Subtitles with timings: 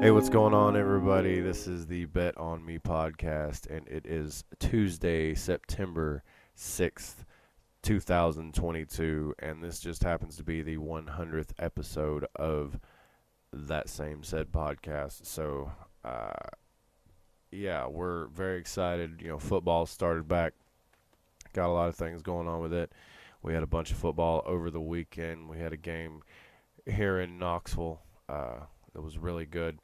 [0.00, 1.40] Hey, what's going on, everybody?
[1.40, 6.22] This is the Bet on Me podcast, and it is Tuesday, September
[6.56, 7.24] 6th,
[7.82, 12.78] 2022, and this just happens to be the 100th episode of
[13.52, 15.26] that same said podcast.
[15.26, 15.72] So,
[16.04, 16.46] uh,
[17.50, 19.20] yeah, we're very excited.
[19.20, 20.52] You know, football started back,
[21.54, 22.92] got a lot of things going on with it.
[23.42, 25.48] We had a bunch of football over the weekend.
[25.48, 26.22] We had a game
[26.86, 28.00] here in Knoxville.
[28.28, 28.60] Uh,
[28.94, 29.78] it was really good.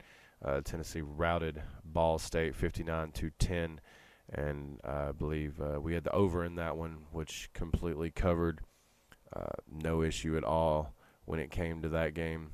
[0.44, 3.80] Uh, Tennessee routed Ball State 59 to 10,
[4.30, 8.60] and uh, I believe uh, we had the over in that one, which completely covered.
[9.34, 10.94] Uh, no issue at all
[11.24, 12.50] when it came to that game.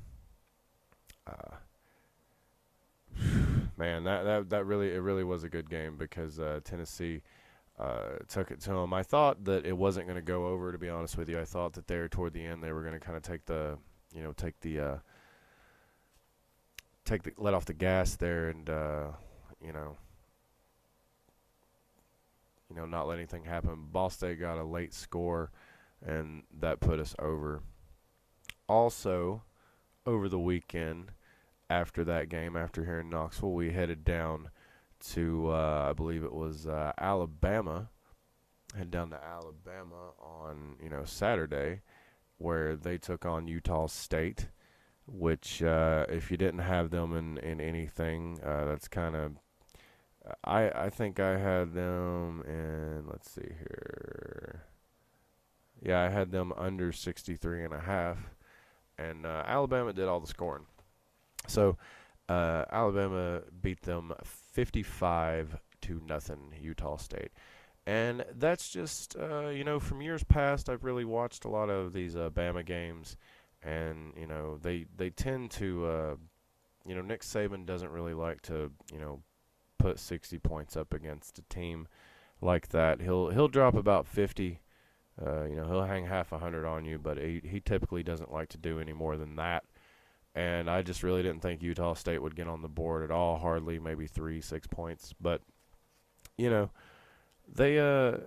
[1.27, 1.55] Uh,
[3.77, 7.21] man, that, that that really it really was a good game because uh, Tennessee
[8.29, 8.93] took it to them.
[8.93, 10.71] I thought that it wasn't going to go over.
[10.71, 12.93] To be honest with you, I thought that there toward the end they were going
[12.93, 13.77] to kind of take the
[14.13, 15.01] you know take the
[17.11, 19.07] take the let off the gas there and uh,
[19.63, 19.97] you know
[22.69, 23.87] you know not let anything happen.
[23.91, 25.51] Ball State got a late score
[26.05, 27.61] and that put us over.
[28.67, 29.43] Also,
[30.05, 31.11] over the weekend
[31.69, 34.49] after that game, after here in Knoxville, we headed down
[35.11, 37.89] to uh, I believe it was uh, Alabama.
[38.77, 41.81] Head down to Alabama on you know Saturday,
[42.37, 44.47] where they took on Utah State
[45.07, 49.33] which uh, if you didn't have them in in anything, uh, that's kind of.
[50.43, 53.05] I I think I had them in.
[53.07, 54.63] Let's see here.
[55.81, 58.17] Yeah, I had them under 63 and a half,
[58.99, 60.65] and uh, Alabama did all the scoring.
[61.47, 61.77] So
[62.29, 66.53] uh, Alabama beat them 55 to nothing.
[66.59, 67.31] Utah State.
[67.85, 71.93] And that's just, uh, you know, from years past, I've really watched a lot of
[71.93, 73.17] these uh, Bama games
[73.63, 76.15] and you know they they tend to uh,
[76.85, 79.21] you know Nick Saban doesn't really like to you know
[79.77, 81.87] put 60 points up against a team
[82.41, 83.01] like that.
[83.01, 84.59] He'll he'll drop about 50.
[85.23, 88.31] Uh, you know he'll hang half a hundred on you, but he he typically doesn't
[88.31, 89.63] like to do any more than that.
[90.33, 93.37] And I just really didn't think Utah State would get on the board at all.
[93.37, 95.41] Hardly maybe three six points, but
[96.37, 96.71] you know
[97.47, 98.17] they uh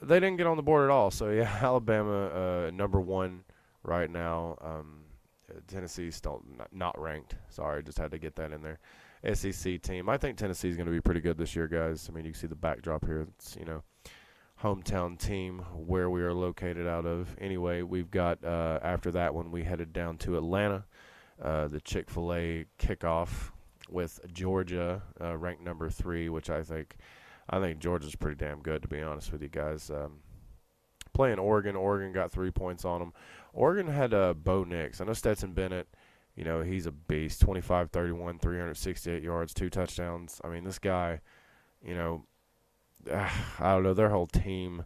[0.00, 1.10] they didn't get on the board at all.
[1.10, 3.44] So yeah, Alabama uh, number one
[3.84, 4.56] right now.
[4.60, 5.04] Um,
[5.68, 7.36] Tennessee's still not ranked.
[7.50, 8.78] Sorry, just had to get that in there.
[9.34, 10.08] SEC team.
[10.08, 12.08] I think Tennessee's going to be pretty good this year, guys.
[12.10, 13.26] I mean, you can see the backdrop here.
[13.36, 13.82] It's you know,
[14.62, 17.34] hometown team where we are located out of.
[17.40, 20.84] Anyway, we've got uh, after that one we headed down to Atlanta,
[21.42, 23.50] uh, the Chick Fil A kickoff
[23.88, 26.96] with Georgia, uh, ranked number three, which I think
[27.48, 29.90] I think Georgia's pretty damn good to be honest with you guys.
[29.90, 30.20] Um,
[31.14, 31.76] playing Oregon.
[31.76, 33.12] Oregon got three points on them.
[33.54, 35.00] Oregon had uh, Bo Nix.
[35.00, 35.88] I know Stetson Bennett,
[36.36, 37.40] you know, he's a beast.
[37.40, 40.40] 25 31, 368 yards, two touchdowns.
[40.44, 41.20] I mean, this guy,
[41.82, 42.24] you know,
[43.10, 43.30] uh,
[43.60, 44.84] I don't know, their whole team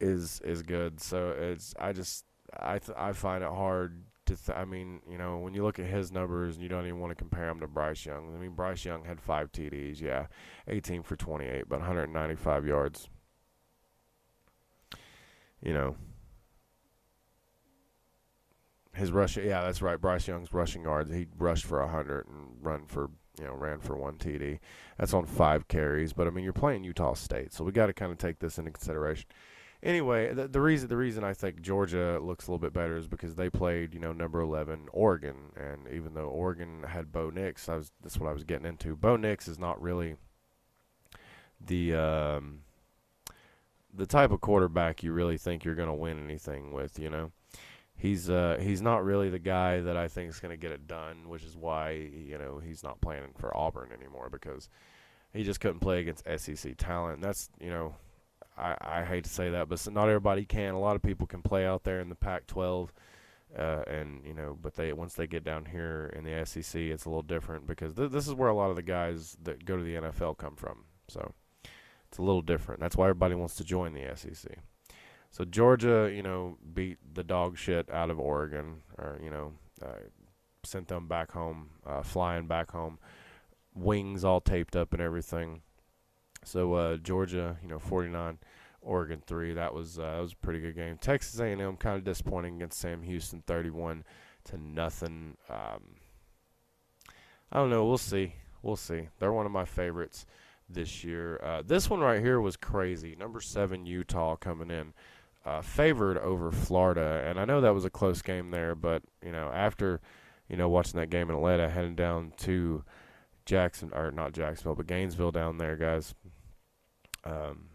[0.00, 1.00] is is good.
[1.00, 2.24] So it's I just
[2.58, 5.78] I th- I find it hard to th- I mean, you know, when you look
[5.78, 8.34] at his numbers and you don't even want to compare him to Bryce Young.
[8.34, 10.26] I mean, Bryce Young had 5 TDs, yeah.
[10.68, 13.08] 18 for 28, but 195 yards
[15.62, 15.96] you know,
[18.94, 19.46] his rushing.
[19.46, 20.00] Yeah, that's right.
[20.00, 21.12] Bryce Young's rushing yards.
[21.12, 24.58] He rushed for hundred and run for you know ran for one TD.
[24.98, 26.12] That's on five carries.
[26.12, 28.58] But I mean, you're playing Utah State, so we got to kind of take this
[28.58, 29.26] into consideration.
[29.82, 33.08] Anyway, the, the reason the reason I think Georgia looks a little bit better is
[33.08, 37.68] because they played you know number eleven Oregon, and even though Oregon had Bo Nix,
[37.68, 38.94] I was that's what I was getting into.
[38.94, 40.16] Bo Nix is not really
[41.60, 42.60] the um,
[43.92, 47.32] the type of quarterback you really think you're going to win anything with, you know.
[47.94, 50.88] He's uh he's not really the guy that I think is going to get it
[50.88, 54.68] done, which is why, you know, he's not playing for Auburn anymore because
[55.32, 57.16] he just couldn't play against SEC talent.
[57.16, 57.94] And that's, you know,
[58.58, 60.74] I I hate to say that, but not everybody can.
[60.74, 62.88] A lot of people can play out there in the Pac-12
[63.56, 67.04] uh, and you know, but they once they get down here in the SEC, it's
[67.04, 69.76] a little different because th- this is where a lot of the guys that go
[69.76, 70.84] to the NFL come from.
[71.08, 71.34] So
[72.12, 72.78] it's a little different.
[72.78, 74.58] That's why everybody wants to join the SEC.
[75.30, 80.10] So Georgia, you know, beat the dog shit out of Oregon, or you know, uh,
[80.62, 82.98] sent them back home, uh, flying back home,
[83.74, 85.62] wings all taped up and everything.
[86.44, 88.38] So uh, Georgia, you know, 49,
[88.82, 89.54] Oregon three.
[89.54, 90.98] That was uh, that was a pretty good game.
[90.98, 94.04] Texas A&M kind of disappointing against Sam Houston, 31
[94.44, 95.38] to nothing.
[95.48, 95.96] Um,
[97.50, 97.86] I don't know.
[97.86, 98.34] We'll see.
[98.60, 99.08] We'll see.
[99.18, 100.26] They're one of my favorites
[100.74, 101.40] this year.
[101.42, 103.16] Uh, this one right here was crazy.
[103.18, 104.92] Number seven Utah coming in,
[105.44, 109.32] uh, favored over Florida, and I know that was a close game there, but you
[109.32, 110.00] know after
[110.52, 112.84] you know, watching that game in Atlanta, heading down to
[113.46, 116.14] Jackson or not Jacksonville, but Gainesville down there, guys.
[117.24, 117.70] Um,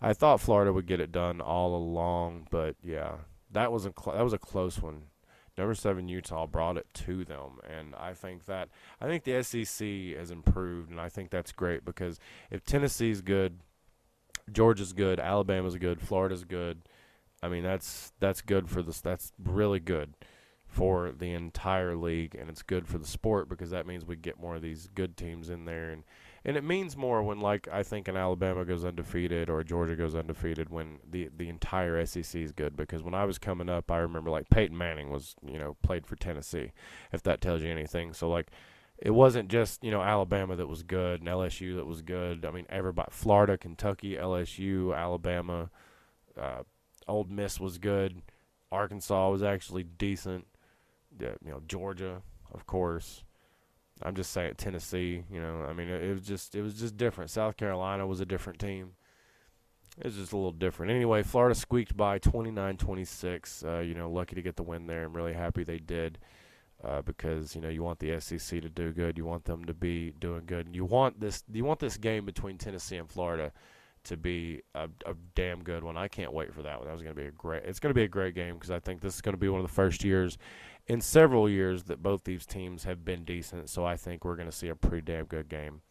[0.00, 3.16] I thought Florida would get it done all along, but yeah,
[3.50, 5.02] that was a cl- that was a close one.
[5.58, 8.68] Number seven Utah brought it to them, and I think that
[9.00, 13.58] I think the SEC has improved, and I think that's great because if Tennessee's good,
[14.52, 16.82] Georgia's good, Alabama's good, Florida's good.
[17.42, 19.00] I mean that's that's good for this.
[19.00, 20.14] That's really good
[20.68, 24.38] for the entire league, and it's good for the sport because that means we get
[24.38, 26.04] more of these good teams in there, and
[26.48, 30.14] and it means more when like I think an Alabama goes undefeated or Georgia goes
[30.14, 33.98] undefeated when the the entire SEC is good because when I was coming up, I
[33.98, 36.72] remember like Peyton Manning was you know played for Tennessee,
[37.12, 38.14] if that tells you anything.
[38.14, 38.48] So like.
[39.00, 42.44] It wasn't just you know Alabama that was good and LSU that was good.
[42.44, 45.70] I mean everybody, Florida, Kentucky, LSU, Alabama,
[46.36, 46.64] uh,
[47.06, 48.22] Ole Miss was good.
[48.72, 50.48] Arkansas was actually decent
[51.20, 52.22] you know Georgia,
[52.52, 53.22] of course.
[54.02, 55.24] I'm just saying Tennessee.
[55.30, 57.30] You know, I mean, it, it was just it was just different.
[57.30, 58.92] South Carolina was a different team.
[59.98, 60.92] It was just a little different.
[60.92, 63.64] Anyway, Florida squeaked by 29-26.
[63.64, 65.04] Uh, you know, lucky to get the win there.
[65.04, 66.18] I'm really happy they did.
[66.84, 69.74] Uh, because you know you want the SEC to do good, you want them to
[69.74, 73.52] be doing good, and you want this you want this game between Tennessee and Florida
[74.04, 75.96] to be a, a damn good one.
[75.96, 76.86] I can't wait for that one.
[76.86, 77.64] That was going to be a great.
[77.64, 79.48] It's going to be a great game because I think this is going to be
[79.48, 80.38] one of the first years
[80.88, 83.68] in several years that both these teams have been decent.
[83.68, 85.82] So I think we're going to see a pretty damn good game.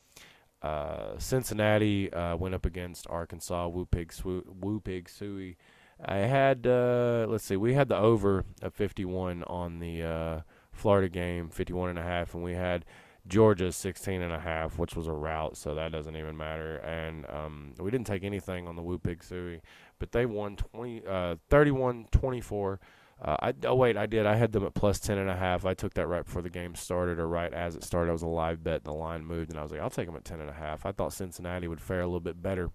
[0.61, 3.67] Uh, Cincinnati uh, went up against Arkansas.
[3.67, 5.55] Woo pig, woo pig, suey.
[6.03, 10.41] I had uh, let's see, we had the over of 51 on the uh,
[10.71, 12.85] Florida game, 51 and a half, and we had
[13.27, 16.77] Georgia 16 and a half, which was a rout, so that doesn't even matter.
[16.77, 19.61] And um, we didn't take anything on the Woo Pig Suey,
[19.99, 22.77] but they won 20, uh, 31-24.
[23.19, 24.25] Uh, I, oh wait, I did.
[24.27, 25.65] I had them at plus ten and a half.
[25.65, 28.09] I took that right before the game started, or right as it started.
[28.09, 30.05] I was a live bet, and the line moved, and I was like, I'll take
[30.05, 30.85] them at ten and a half.
[30.85, 32.69] I thought Cincinnati would fare a little bit better,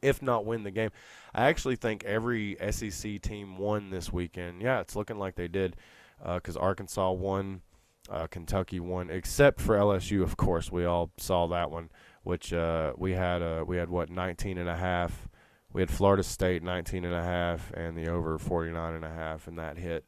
[0.00, 0.90] if not win the game.
[1.34, 4.62] I actually think every SEC team won this weekend.
[4.62, 5.74] Yeah, it's looking like they did,
[6.24, 7.62] because uh, Arkansas won,
[8.08, 10.22] uh, Kentucky won, except for LSU.
[10.22, 11.90] Of course, we all saw that one,
[12.22, 13.42] which uh, we had.
[13.42, 15.27] Uh, we had what 19 and a half
[15.72, 19.46] we had Florida State 19 and a half and the over 49 and a half
[19.46, 20.04] and that hit.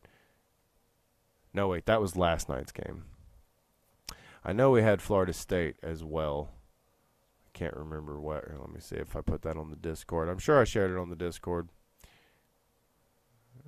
[1.52, 3.04] No wait, that was last night's game.
[4.44, 6.50] I know we had Florida State as well.
[7.46, 8.44] I can't remember what.
[8.58, 10.28] Let me see if I put that on the Discord.
[10.28, 11.68] I'm sure I shared it on the Discord.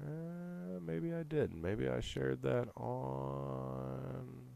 [0.01, 1.61] Uh, maybe I didn't.
[1.61, 4.53] Maybe I shared that on.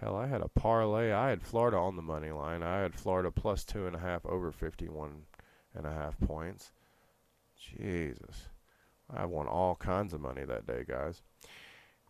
[0.00, 1.12] Hell, I had a parlay.
[1.12, 2.62] I had Florida on the money line.
[2.62, 5.22] I had Florida plus two and a half over 51
[5.74, 6.72] and a half points.
[7.56, 8.48] Jesus.
[9.12, 11.22] I won all kinds of money that day, guys.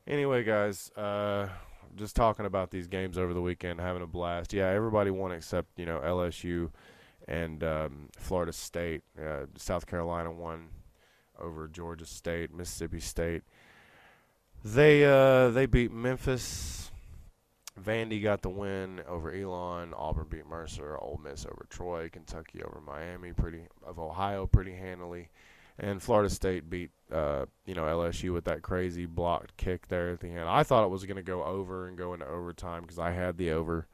[0.06, 1.48] Anyway, guys, uh,
[1.96, 4.52] just talking about these games over the weekend, having a blast.
[4.52, 6.70] Yeah, everybody won except, you know, LSU
[7.26, 9.02] and um, Florida State.
[9.18, 10.68] Uh, South Carolina won
[11.40, 13.42] over Georgia State, Mississippi State.
[14.64, 16.83] They uh, they beat Memphis
[17.82, 19.94] Vandy got the win over Elon.
[19.94, 20.96] Auburn beat Mercer.
[20.96, 22.08] Ole Miss over Troy.
[22.08, 23.32] Kentucky over Miami.
[23.32, 25.28] Pretty of Ohio pretty handily,
[25.78, 30.20] and Florida State beat uh, you know LSU with that crazy blocked kick there at
[30.20, 30.48] the end.
[30.48, 33.38] I thought it was going to go over and go into overtime because I had
[33.38, 33.88] the over.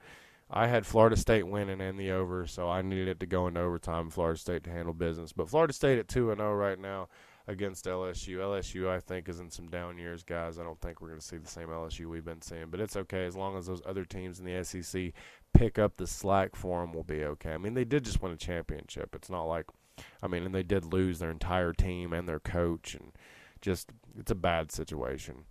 [0.50, 3.60] I had Florida State winning and the over, so I needed it to go into
[3.60, 4.10] overtime.
[4.10, 7.08] Florida State to handle business, but Florida State at two and zero oh right now
[7.50, 8.38] against LSU.
[8.38, 10.58] LSU, I think, is in some down years, guys.
[10.58, 12.96] I don't think we're going to see the same LSU we've been seeing, but it's
[12.96, 15.12] okay as long as those other teams in the SEC
[15.52, 16.92] pick up the slack for them.
[16.92, 17.52] We'll be okay.
[17.52, 19.14] I mean, they did just win a championship.
[19.14, 19.66] It's not like,
[20.22, 23.12] I mean, and they did lose their entire team and their coach, and
[23.60, 25.44] just it's a bad situation.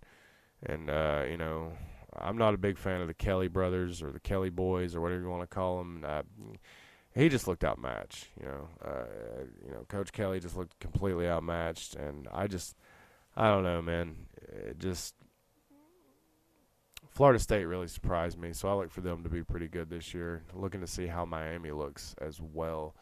[0.62, 1.72] And uh, you know,
[2.16, 5.22] I'm not a big fan of the Kelly brothers or the Kelly boys or whatever
[5.22, 6.04] you want to call them.
[6.06, 6.22] Uh,
[7.14, 8.28] he just looked outmatched.
[8.40, 12.76] You know, uh, you know, Coach Kelly just looked completely outmatched, and I just,
[13.36, 14.16] I don't know, man.
[14.48, 15.14] It just
[17.10, 20.14] Florida State really surprised me, so I look for them to be pretty good this
[20.14, 20.42] year.
[20.54, 22.94] Looking to see how Miami looks as well.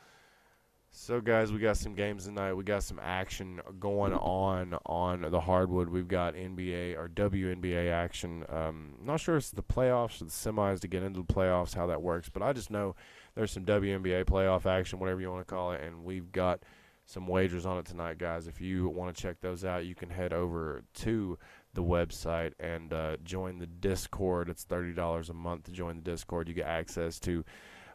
[0.90, 2.54] So, guys, we got some games tonight.
[2.54, 5.90] We got some action going on on the hardwood.
[5.90, 8.44] We've got NBA or WNBA action.
[8.48, 11.74] Um, not sure if it's the playoffs or the semis to get into the playoffs,
[11.74, 12.96] how that works, but I just know
[13.38, 16.64] there's some WNBA playoff action, whatever you want to call it, and we've got
[17.06, 18.48] some wagers on it tonight, guys.
[18.48, 21.38] If you want to check those out, you can head over to
[21.72, 24.48] the website and uh, join the Discord.
[24.48, 26.48] It's thirty dollars a month to join the Discord.
[26.48, 27.44] You get access to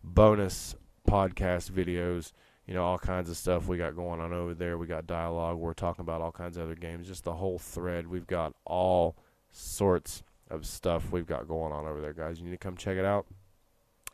[0.01, 0.75] bonus
[1.09, 2.31] podcast videos.
[2.65, 4.77] you know, all kinds of stuff we got going on over there.
[4.77, 5.57] We got dialogue.
[5.57, 7.05] We're talking about all kinds of other games.
[7.05, 8.07] Just the whole thread.
[8.07, 9.17] We've got all
[9.51, 12.39] sorts of stuff we've got going on over there, guys.
[12.39, 13.25] You need to come check it out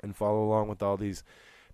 [0.01, 1.23] and follow along with all these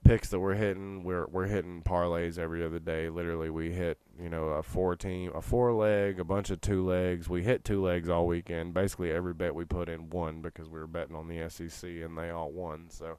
[0.06, 1.04] picks that we're hitting.
[1.04, 3.10] We're we're hitting parlays every other day.
[3.10, 6.86] Literally, we hit you know a four team, a four leg, a bunch of two
[6.86, 7.28] legs.
[7.28, 8.74] We hit two legs all weekend.
[8.74, 12.18] Basically, every bet we put in won because we were betting on the SEC and
[12.18, 12.90] they all won.
[12.90, 13.18] So,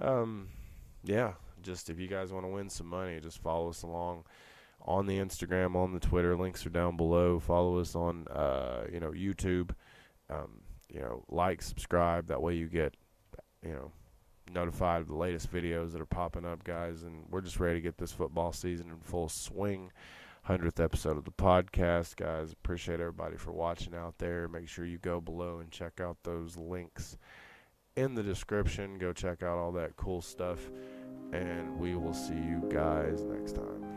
[0.00, 0.48] um,
[1.04, 4.24] yeah, just if you guys want to win some money, just follow us along
[4.84, 6.36] on the Instagram, on the Twitter.
[6.36, 7.38] Links are down below.
[7.38, 9.70] Follow us on uh, you know YouTube.
[10.28, 12.28] Um, you know, like, subscribe.
[12.28, 12.94] That way you get
[13.64, 13.92] you know
[14.50, 17.02] notified of the latest videos that are popping up, guys.
[17.02, 19.90] And we're just ready to get this football season in full swing.
[20.48, 22.52] 100th episode of the podcast, guys.
[22.52, 24.48] Appreciate everybody for watching out there.
[24.48, 27.16] Make sure you go below and check out those links
[27.96, 28.98] in the description.
[28.98, 30.70] Go check out all that cool stuff.
[31.32, 33.91] And we will see you guys next time.